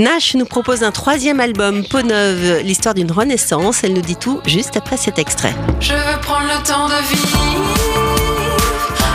[0.00, 3.84] Nash nous propose un troisième album, Peau neuve, l'histoire d'une renaissance.
[3.84, 5.54] Elle nous dit tout juste après cet extrait.
[5.78, 7.28] Je veux prendre le temps de vivre,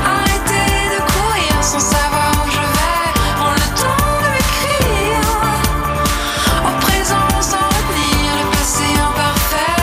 [0.05, 5.25] arrêter de courir sans savoir où je vais, prendre le temps de m'écrire,
[6.61, 9.74] au présent sans retenir le passé imparfait.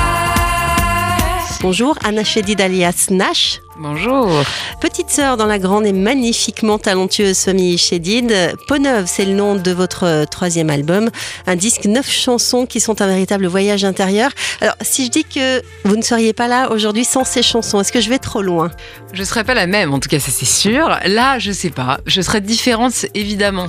[1.63, 3.61] Bonjour, Anna Chedid alias Nash.
[3.83, 4.31] Bonjour.
[4.81, 8.33] Petite sœur dans la grande et magnifiquement talentueuse famille Chédid.
[8.69, 11.11] Peau neuve, c'est le nom de votre troisième album.
[11.49, 14.31] Un disque, neuf chansons qui sont un véritable voyage intérieur.
[14.61, 17.91] Alors, si je dis que vous ne seriez pas là aujourd'hui sans ces chansons, est-ce
[17.91, 18.71] que je vais trop loin?
[19.15, 20.89] Je serais pas la même, en tout cas, ça c'est sûr.
[21.05, 21.99] Là, je sais pas.
[22.07, 23.67] Je serais différente, évidemment.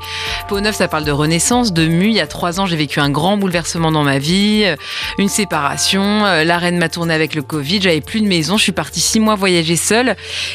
[0.47, 2.09] Peau neuve, ça parle de renaissance, de mu.
[2.09, 4.75] Il y a trois ans, j'ai vécu un grand bouleversement dans ma vie, euh,
[5.17, 6.23] une séparation.
[6.23, 7.81] euh, La reine m'a tourné avec le Covid.
[7.81, 8.57] J'avais plus de maison.
[8.57, 10.02] Je suis partie six mois voyager seule.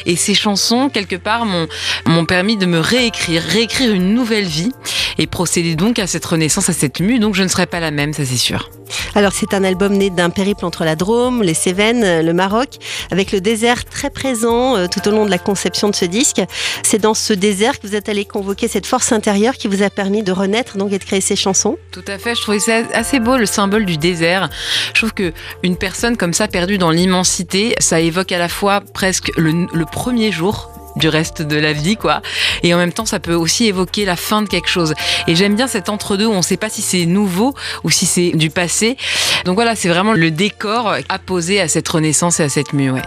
[0.05, 4.71] Et ces chansons, quelque part, m'ont permis de me réécrire, réécrire une nouvelle vie
[5.17, 7.19] et procéder donc à cette renaissance, à cette mue.
[7.19, 8.69] Donc, je ne serais pas la même, ça c'est sûr.
[9.15, 12.77] Alors, c'est un album né d'un périple entre la Drôme, les Cévennes, le Maroc,
[13.11, 16.41] avec le désert très présent euh, tout au long de la conception de ce disque.
[16.83, 19.89] C'est dans ce désert que vous êtes allé convoquer cette force intérieure qui vous a
[19.89, 21.77] permis de renaître donc, et de créer ces chansons.
[21.91, 24.49] Tout à fait, je trouvais ça assez beau le symbole du désert.
[24.93, 28.81] Je trouve que une personne comme ça perdue dans l'immensité, ça évoque à la fois
[28.93, 30.69] presque le, premier jour
[30.99, 32.21] du reste de la vie quoi.
[32.63, 34.93] Et en même temps ça peut aussi évoquer la fin de quelque chose.
[35.27, 38.05] Et j'aime bien cet entre-deux où on ne sait pas si c'est nouveau ou si
[38.05, 38.97] c'est du passé.
[39.45, 43.01] Donc voilà c'est vraiment le décor apposé à cette renaissance et à cette mue ouais.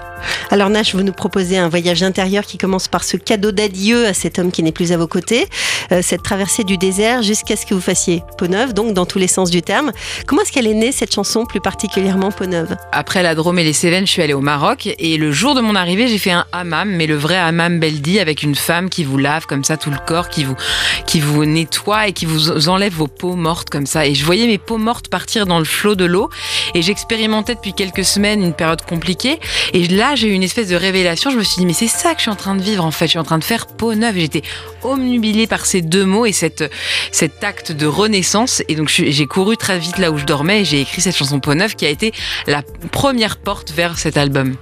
[0.50, 4.14] Alors Nash, vous nous proposez un voyage intérieur qui commence par ce cadeau d'adieu à
[4.14, 5.46] cet homme qui n'est plus à vos côtés,
[5.90, 9.18] euh, cette traversée du désert jusqu'à ce que vous fassiez peau neuve, donc dans tous
[9.18, 9.92] les sens du terme.
[10.26, 13.64] Comment est-ce qu'elle est née cette chanson, plus particulièrement peau neuve Après la Drôme et
[13.64, 16.32] les Cévennes, je suis allée au Maroc et le jour de mon arrivée, j'ai fait
[16.32, 19.76] un hammam, mais le vrai hammam Beldi avec une femme qui vous lave comme ça
[19.76, 20.54] tout le corps, qui vous,
[21.04, 24.06] qui vous nettoie et qui vous enlève vos peaux mortes comme ça.
[24.06, 26.30] Et je voyais mes peaux mortes partir dans le flot de l'eau
[26.74, 29.40] et j'expérimentais depuis quelques semaines une période compliquée.
[29.72, 31.30] Et là, j'ai eu une espèce de révélation.
[31.30, 32.92] Je me suis dit, mais c'est ça que je suis en train de vivre en
[32.92, 33.06] fait.
[33.06, 34.14] Je suis en train de faire peau neuve.
[34.16, 34.42] J'étais
[34.84, 36.70] omnubilée par ces deux mots et cette,
[37.10, 38.62] cet acte de renaissance.
[38.68, 41.40] Et donc, j'ai couru très vite là où je dormais et j'ai écrit cette chanson
[41.40, 42.12] peau neuve qui a été
[42.46, 44.56] la première porte vers cet album.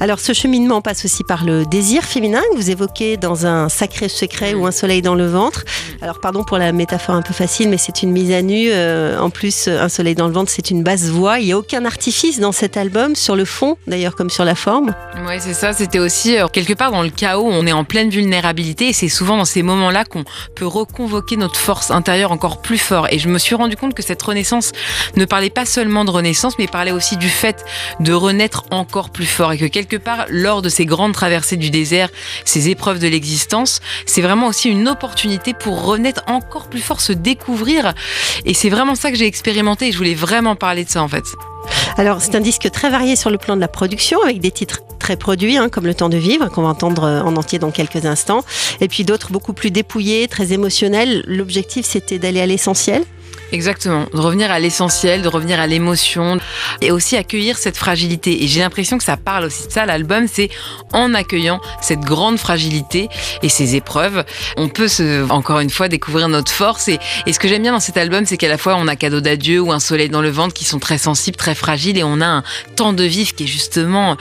[0.00, 4.08] Alors ce cheminement passe aussi par le désir féminin que vous évoquez dans un sacré
[4.08, 5.64] secret ou un soleil dans le ventre.
[6.02, 8.68] Alors pardon pour la métaphore un peu facile, mais c'est une mise à nu.
[8.70, 11.38] Euh, en plus, un soleil dans le ventre, c'est une basse voix.
[11.38, 14.54] Il n'y a aucun artifice dans cet album, sur le fond d'ailleurs comme sur la
[14.54, 14.94] forme?
[15.26, 15.72] Ouais, c'est ça.
[15.72, 19.08] C'était aussi euh, quelque part dans le chaos, on est en pleine vulnérabilité et c'est
[19.08, 23.08] souvent dans ces moments-là qu'on peut reconvoquer notre force intérieure encore plus fort.
[23.10, 24.72] Et je me suis rendu compte que cette renaissance
[25.16, 27.64] ne parlait pas seulement de renaissance, mais parlait aussi du fait
[28.00, 31.70] de renaître encore plus fort et que quelque part, lors de ces grandes traversées du
[31.70, 32.08] désert,
[32.44, 37.12] ces épreuves de l'existence, c'est vraiment aussi une opportunité pour renaître encore plus fort, se
[37.12, 37.94] découvrir.
[38.44, 41.08] Et c'est vraiment ça que j'ai expérimenté et je voulais vraiment parler de ça en
[41.08, 41.24] fait.
[41.96, 44.80] Alors c'est un disque très varié sur le plan de la production, avec des titres
[44.98, 47.70] très produits, hein, comme Le Temps de Vivre, qu'on va entendre euh, en entier dans
[47.70, 48.44] quelques instants,
[48.80, 51.22] et puis d'autres beaucoup plus dépouillés, très émotionnels.
[51.26, 53.04] L'objectif c'était d'aller à l'essentiel.
[53.52, 56.38] Exactement, de revenir à l'essentiel, de revenir à l'émotion
[56.80, 58.42] et aussi accueillir cette fragilité.
[58.42, 60.50] Et j'ai l'impression que ça parle aussi de ça, l'album, c'est
[60.92, 63.08] en accueillant cette grande fragilité
[63.42, 64.24] et ces épreuves,
[64.56, 64.88] on peut
[65.30, 66.88] encore une fois découvrir notre force.
[66.88, 68.96] Et, et ce que j'aime bien dans cet album, c'est qu'à la fois on a
[68.96, 71.98] cadeau d'adieu ou un soleil dans le ventre qui sont très sensibles, très fragiles.
[71.98, 72.42] Et on a un
[72.74, 74.16] temps de vivre qui est justement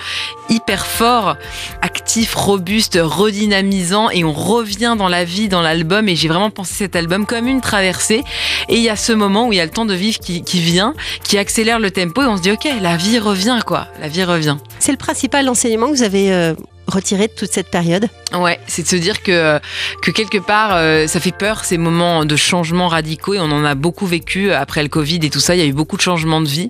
[0.50, 1.36] hyper fort,
[1.82, 4.10] actif, robuste, redynamisant.
[4.12, 6.08] Et on revient dans la vie, dans l'album.
[6.10, 8.24] Et j'ai vraiment pensé cet album comme une traversée.
[8.70, 10.44] Et il y a ce moment où il y a le temps de vivre qui,
[10.44, 10.94] qui vient,
[11.24, 14.24] qui accélère le tempo et on se dit ok, la vie revient quoi, la vie
[14.24, 14.58] revient.
[14.80, 16.54] C'est le principal enseignement que vous avez euh,
[16.88, 18.08] retiré de toute cette période.
[18.34, 19.60] Ouais, c'est de se dire que,
[20.02, 23.64] que quelque part, euh, ça fait peur ces moments de changements radicaux et on en
[23.64, 25.56] a beaucoup vécu après le Covid et tout ça.
[25.56, 26.70] Il y a eu beaucoup de changements de vie.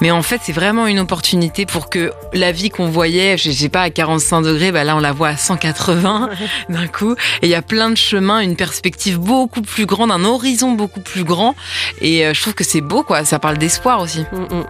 [0.00, 3.68] Mais en fait, c'est vraiment une opportunité pour que la vie qu'on voyait, je sais
[3.68, 6.30] pas, à 45 degrés, bah là, on la voit à 180
[6.68, 7.14] d'un coup.
[7.42, 11.00] Et il y a plein de chemins, une perspective beaucoup plus grande, un horizon beaucoup
[11.00, 11.54] plus grand.
[12.00, 13.24] Et euh, je trouve que c'est beau, quoi.
[13.24, 14.24] Ça parle d'espoir aussi.
[14.32, 14.64] Mm, mm.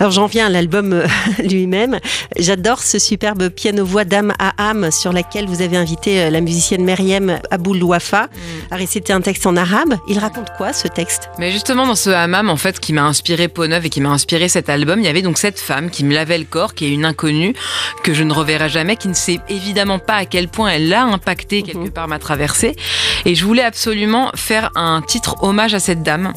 [0.00, 1.06] Alors j'en viens à l'album euh,
[1.42, 1.98] lui-même.
[2.36, 4.52] J'adore ce superbe piano-voix d'âme à
[4.90, 8.28] sur laquelle vous avez invité euh, la musicienne Meriem Aboul Wafa
[8.70, 9.94] à réciter un texte en arabe.
[10.08, 11.30] Il raconte quoi ce texte?
[11.38, 14.10] Mais justement, dans ce hammam, en fait, qui m'a inspiré Peau Neuve et qui m'a
[14.10, 16.84] inspiré cet album, il y avait donc cette femme qui me lavait le corps, qui
[16.86, 17.54] est une inconnue,
[18.02, 21.04] que je ne reverrai jamais, qui ne sait évidemment pas à quel point elle a
[21.04, 21.90] impacté quelque Mhm.
[21.90, 22.76] part ma traversée.
[23.24, 26.32] Et je voulais absolument faire un titre hommage à cette dame.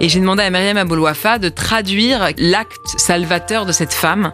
[0.00, 4.32] Et j'ai demandé à Myriam Aboulouafa de traduire l'acte salvateur de cette femme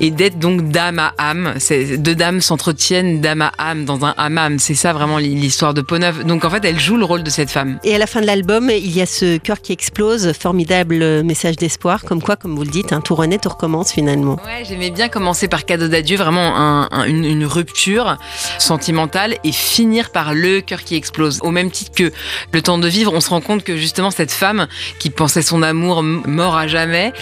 [0.00, 1.54] et d'être donc d'âme à âme.
[1.58, 4.58] C'est- Deux s'entretiennent d'âme à âme dans un hammam.
[4.58, 6.24] C'est ça vraiment l'histoire de Peau-Neuve.
[6.24, 7.78] Donc en fait, elle joue le rôle de cette femme.
[7.84, 11.56] Et à la fin de l'album, il y a ce cœur qui explose, formidable message
[11.56, 14.34] d'espoir, comme quoi, comme vous le dites, un tout renaît, tout recommence finalement.
[14.44, 18.16] Ouais, j'aimais bien commencer par cadeau d'adieu, vraiment un- un- une, une rupture
[18.58, 21.38] sentimentale et finir par le cœur qui explose.
[21.42, 22.12] Au même titre que
[22.52, 24.66] le temps de vivre, on se rend compte que justement cette femme
[24.98, 27.12] qui pensait son amour mort à jamais,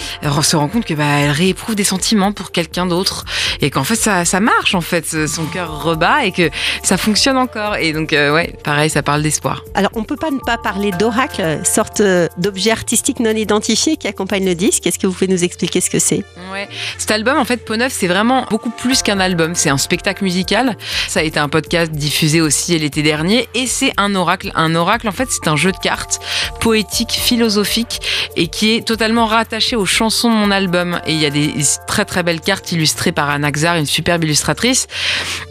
[0.43, 3.25] se rend compte que bah, elle rééprouve des sentiments pour quelqu'un d'autre
[3.61, 6.51] et qu'en fait ça, ça marche en fait, son cœur rebat et que
[6.83, 7.77] ça fonctionne encore.
[7.77, 9.65] Et donc euh, ouais, pareil, ça parle d'espoir.
[9.75, 14.09] Alors, on peut pas ne pas parler d'oracle, sorte euh, d'objet artistique non identifié qui
[14.09, 14.87] accompagne le disque.
[14.87, 16.25] Est-ce que vous pouvez nous expliquer ce que c'est?
[16.53, 16.69] Ouais.
[16.99, 19.55] Cet album, en fait, Peau Neuve, c'est vraiment beaucoup plus qu'un album.
[19.55, 20.77] C'est un spectacle musical.
[21.09, 23.49] Ça a été un podcast diffusé aussi l'été dernier.
[23.55, 24.53] Et c'est un oracle.
[24.55, 26.21] Un oracle, en fait, c'est un jeu de cartes
[26.61, 28.01] poétique, philosophique
[28.37, 31.01] et qui est totalement rattaché aux chansons de mon album.
[31.07, 31.53] Et il y a des
[31.87, 34.87] très très belles cartes illustrées par Anna Xar, une superbe illustratrice.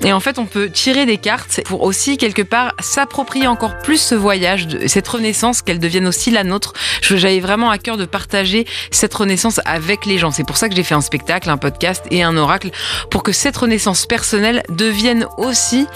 [0.04, 3.98] Et en fait, on peut tirer des cartes pour aussi, quelque part, s'approprier encore plus
[3.98, 6.74] ce voyage, cette renaissance, qu'elle devienne aussi la nôtre.
[7.02, 10.32] J'avais vraiment à cœur de partager cette renaissance avec les gens.
[10.32, 12.72] C'est pour ça que j'ai fait un spectacle, un podcast et un oracle,
[13.10, 15.88] pour que cette renaissance personnelle devienne aussi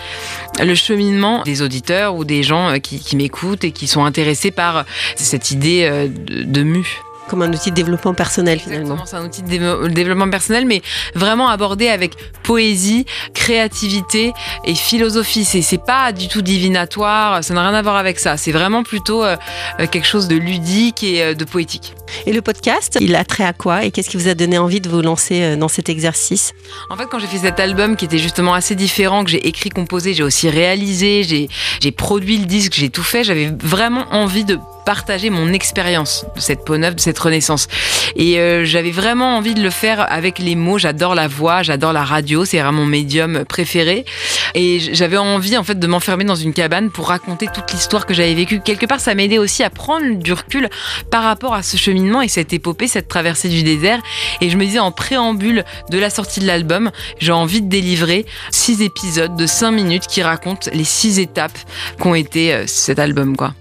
[0.59, 4.85] le cheminement des auditeurs ou des gens euh, qui, m'écoutent et qui sont intéressés par
[5.15, 7.01] cette idée euh, de, de mue.
[7.29, 8.97] Comme un outil de développement personnel finalement.
[9.05, 10.81] C'est un outil de développement personnel, mais
[11.15, 12.13] vraiment abordé avec
[12.43, 14.33] poésie, créativité
[14.65, 15.45] et philosophie.
[15.45, 18.37] C'est, c'est pas du tout divinatoire, ça n'a rien à voir avec ça.
[18.37, 19.35] C'est vraiment plutôt euh,
[19.79, 21.93] euh, quelque chose de ludique et euh, de poétique.
[22.25, 24.81] Et le podcast, il a trait à quoi Et qu'est-ce qui vous a donné envie
[24.81, 26.53] de vous lancer euh, dans cet exercice?
[26.89, 29.69] En fait, quand j'ai fait cet album qui était justement assez différent, que j'ai écrit,
[29.69, 34.57] composé, j'ai aussi réalisé, j'ai produit le disque, j'ai tout fait, j'avais vraiment envie de
[34.87, 37.67] partager mon expérience de cette peau neuve, de cette renaissance.
[38.15, 40.77] Et euh, j'avais vraiment envie de le faire avec les mots.
[40.77, 44.05] J'adore la voix, j'adore la radio, c'est vraiment mon médium préféré.
[44.55, 48.13] Et j'avais envie en fait de m'enfermer dans une cabane pour raconter toute l'histoire que
[48.13, 48.61] j'avais vécue.
[48.61, 50.69] Quelque part, ça m'aidait aussi à prendre du recul
[51.11, 53.99] par rapport à ce cheminement et cette épopée, cette traversée du désert.
[54.39, 58.25] Et je me disais en préambule de la sortie de l'album, j'ai envie de délivrer
[58.51, 61.59] six épisodes de cinq minutes qui racontent les six étapes
[61.99, 63.53] qu'ont été euh, cet album, quoi.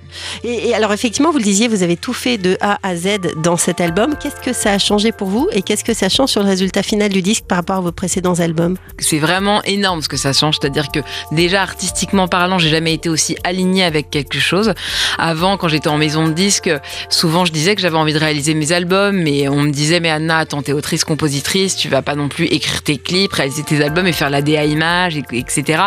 [0.44, 3.56] Et, alors effectivement, vous le disiez, vous avez tout fait de A à Z dans
[3.56, 4.14] cet album.
[4.20, 6.82] Qu'est-ce que ça a changé pour vous et qu'est-ce que ça change sur le résultat
[6.82, 8.76] final du disque par rapport à vos précédents albums?
[8.98, 10.56] C'est vraiment énorme ce que ça change.
[10.60, 11.00] C'est-à-dire que
[11.32, 14.72] déjà artistiquement parlant, j'ai jamais été aussi alignée avec quelque chose.
[15.18, 16.70] Avant, quand j'étais en maison de disques,
[17.08, 20.10] souvent je disais que j'avais envie de réaliser mes albums, mais on me disait mais
[20.10, 23.82] Anna, attends, t'es autrice, compositrice, tu vas pas non plus écrire tes clips, réaliser tes
[23.82, 25.84] albums et faire la DA image, et- etc.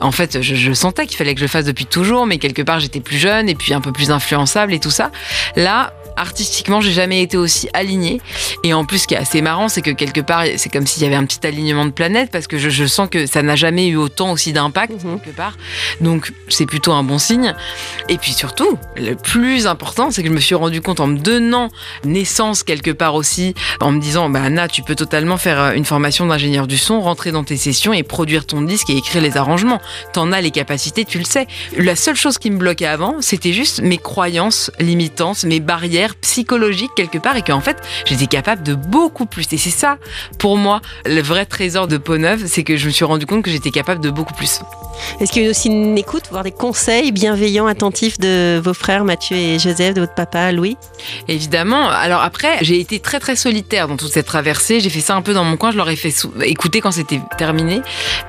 [0.00, 2.80] En fait, je, sentais qu'il fallait que je le fasse depuis toujours, mais quelque part
[2.80, 5.10] j'étais plus jeune et puis un peu plus influençable et tout ça.
[5.56, 8.20] Là, artistiquement, j'ai jamais été aussi alignée.
[8.64, 11.02] Et en plus, ce qui est assez marrant, c'est que quelque part, c'est comme s'il
[11.02, 13.56] y avait un petit alignement de planètes parce que je, je sens que ça n'a
[13.56, 15.20] jamais eu autant aussi d'impact Mhm.
[15.20, 15.56] quelque part.
[16.00, 17.54] Donc, c'est plutôt un bon signe.
[18.08, 21.18] Et puis surtout, le plus important, c'est que je me suis rendu compte en me
[21.18, 21.68] donnant
[22.04, 25.84] naissance quelque part aussi, en me disant, bah Anna, tu peux totalement faire euh, une
[25.84, 29.36] formation d'ingénieur du son, rentrer dans tes sessions et produire ton disque et écrire les
[29.36, 29.80] arrangements.
[30.12, 31.46] T'en as les capacités, tu le sais.
[31.76, 36.90] La seule chose qui me bloquait avant, c'était juste mes croyances limitantes, mes barrières psychologiques
[36.96, 39.46] quelque part, et qu'en fait, j'étais capable de beaucoup plus.
[39.52, 39.98] Et c'est ça,
[40.38, 43.42] pour moi, le vrai trésor de Peau Neuve, c'est que je me suis rendu compte
[43.42, 44.60] que j'étais capable de beaucoup plus.
[45.20, 48.74] Est-ce qu'il y a eu aussi une écoute, voire des conseils bienveillants, attentifs de vos
[48.74, 50.76] frères Mathieu et Joseph, de votre papa Louis?
[51.28, 51.88] Évidemment.
[51.88, 54.80] Alors après, j'ai été très très solitaire dans toute cette traversée.
[54.80, 55.70] J'ai fait ça un peu dans mon coin.
[55.70, 56.12] Je leur ai fait
[56.44, 57.80] écouter quand c'était terminé.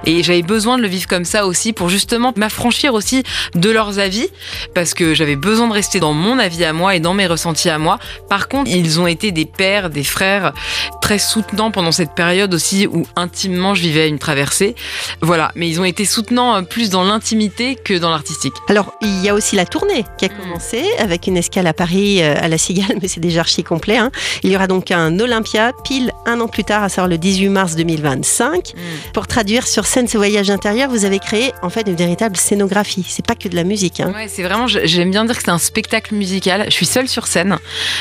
[0.05, 3.23] Et j'avais besoin de le vivre comme ça aussi pour justement m'affranchir aussi
[3.55, 4.27] de leurs avis.
[4.75, 7.68] Parce que j'avais besoin de rester dans mon avis à moi et dans mes ressentis
[7.69, 7.99] à moi.
[8.29, 10.53] Par contre, ils ont été des pères, des frères
[11.01, 14.75] très soutenants pendant cette période aussi où intimement je vivais une traversée.
[15.21, 15.51] Voilà.
[15.55, 18.53] Mais ils ont été soutenants euh, plus dans l'intimité que dans l'artistique.
[18.67, 22.21] Alors, il y a aussi la tournée qui a commencé avec une escale à Paris
[22.21, 23.97] euh, à la Cigale, mais c'est déjà archi complet.
[23.97, 24.11] hein.
[24.43, 27.49] Il y aura donc un Olympia pile un an plus tard, à savoir le 18
[27.49, 28.73] mars 2025.
[29.13, 33.05] Pour traduire sur scène ce voyage intérieur, vous avez créé en fait une véritable scénographie.
[33.07, 33.99] C'est pas que de la musique.
[33.99, 34.11] hein.
[34.15, 36.65] Ouais, c'est vraiment, j'aime bien dire que c'est un spectacle musical.
[36.69, 37.57] Je suis seule sur scène,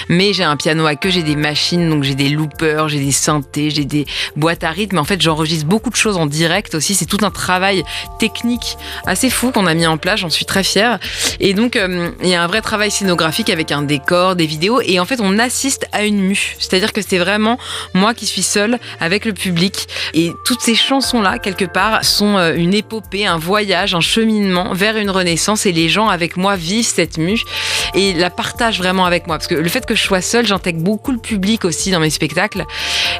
[0.08, 3.12] mais j'ai un piano à queue, j'ai des machines, donc j'ai des loopers, j'ai des
[3.12, 4.98] synthés, j'ai des boîtes à rythme.
[4.98, 6.94] En fait, j'enregistre beaucoup de choses en direct aussi.
[6.94, 7.84] C'est tout un travail
[8.18, 10.20] technique assez fou qu'on a mis en place.
[10.20, 10.98] J'en suis très fière.
[11.40, 14.80] Et donc, euh, il y a un vrai travail scénographique avec un décor, des vidéos.
[14.80, 16.56] Et en fait, on assiste à une mue.
[16.58, 17.58] C'est-à-dire que c'est vraiment
[17.94, 19.88] moi qui suis seule avec le public.
[20.14, 24.96] Et toutes ces chansons-là, quelque part, sont euh, une épopée, un voyage, un cheminement vers
[24.96, 25.66] une renaissance.
[25.66, 27.40] Et les gens avec moi vivent cette mue
[27.94, 29.38] et la partagent vraiment avec moi.
[29.48, 32.10] Parce que le fait que je sois seule, j'intègre beaucoup le public aussi dans mes
[32.10, 32.64] spectacles.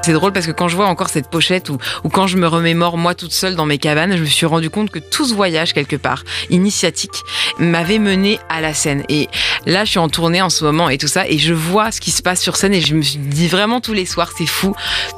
[0.03, 2.47] C'est drôle parce que quand je vois encore cette pochette ou, ou quand je me
[2.47, 5.33] remémore moi toute seule dans mes cabanes, je me suis rendu compte que tout ce
[5.35, 7.23] voyage quelque part initiatique
[7.59, 9.05] m'avait mené à la scène.
[9.09, 9.29] Et
[9.65, 12.01] là, je suis en tournée en ce moment et tout ça, et je vois ce
[12.01, 14.75] qui se passe sur scène et je me dit vraiment tous les soirs, c'est fou,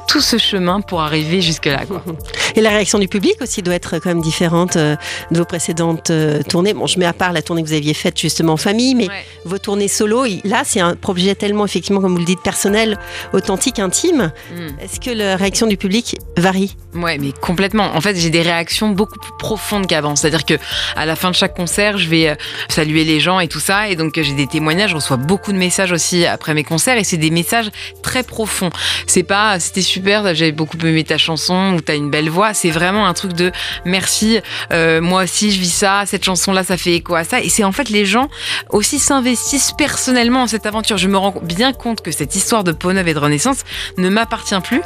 [0.07, 1.85] tout ce chemin pour arriver jusque là.
[1.85, 2.03] Quoi.
[2.55, 4.97] Et la réaction du public aussi doit être quand même différente euh,
[5.31, 6.73] de vos précédentes euh, tournées.
[6.73, 9.07] Bon, je mets à part la tournée que vous aviez faite justement en famille, mais
[9.07, 9.25] Ouais.
[9.45, 12.97] vos tournées solo, là, c'est un projet tellement, effectivement, comme vous le dites, personnel,
[13.33, 14.31] authentique, intime.
[14.55, 14.67] Mm.
[14.81, 16.75] Est-ce que la réaction du public varie?
[16.93, 17.95] Ouais, mais complètement.
[17.95, 20.15] En fait, j'ai des réactions beaucoup plus profondes qu'avant.
[20.15, 20.55] C'est-à-dire que
[20.95, 22.35] à la fin de chaque concert, je vais euh,
[22.69, 24.91] saluer les gens et tout ça, et donc euh, j'ai des témoignages.
[24.91, 27.69] Je reçois beaucoup de messages aussi après mes concerts, et c'est des messages
[28.03, 28.69] très profonds.
[29.07, 32.53] C'est pas c'était super, j'avais beaucoup aimé ta chanson ou t'as une belle voix.
[32.53, 33.51] C'est vraiment un truc de
[33.85, 34.39] merci.
[34.71, 36.03] euh, moi aussi, je vis ça.
[36.05, 37.41] Cette chanson-là, ça fait écho à ça.
[37.41, 38.29] Et c'est en fait les gens
[38.69, 42.71] aussi s'investissent personnellement en cette aventure je me rends bien compte que cette histoire de
[42.71, 43.59] Pau Neuve et de Renaissance
[43.97, 44.81] ne m'appartient plus,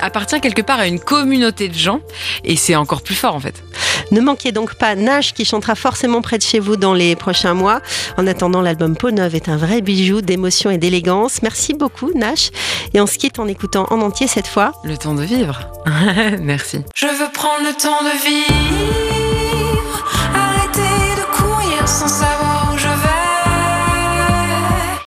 [0.00, 2.00] appartient quelque part à une communauté de gens,
[2.44, 3.62] et c'est encore plus fort en fait.
[4.10, 7.54] Ne manquez donc pas Nash qui chantera forcément près de chez vous dans les prochains
[7.54, 7.80] mois.
[8.16, 11.42] En attendant, l'album Peau Neuve est un vrai bijou d'émotion et d'élégance.
[11.42, 12.50] Merci beaucoup Nash.
[12.92, 14.72] Et on se quitte en écoutant en entier cette fois.
[14.84, 15.60] Le temps de vivre.
[16.40, 16.80] Merci.
[16.94, 20.04] Je veux prendre le temps de vivre.
[20.34, 22.43] Arrêter de courir sans savoir.